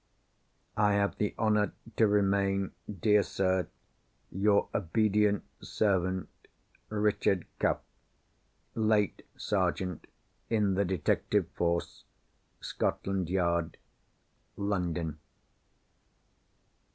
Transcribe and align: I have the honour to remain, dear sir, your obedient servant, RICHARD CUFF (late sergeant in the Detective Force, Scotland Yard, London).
I 0.77 0.93
have 0.93 1.17
the 1.19 1.35
honour 1.37 1.73
to 1.97 2.07
remain, 2.07 2.71
dear 3.01 3.21
sir, 3.21 3.67
your 4.31 4.67
obedient 4.73 5.43
servant, 5.63 6.27
RICHARD 6.89 7.45
CUFF 7.59 7.77
(late 8.73 9.23
sergeant 9.37 10.07
in 10.49 10.73
the 10.73 10.85
Detective 10.85 11.47
Force, 11.49 12.03
Scotland 12.61 13.29
Yard, 13.29 13.77
London). 14.57 15.19